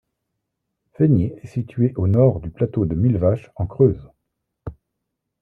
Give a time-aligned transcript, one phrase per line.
[0.93, 4.09] Féniers est située au Nord du plateau de Millevaches en Creuse.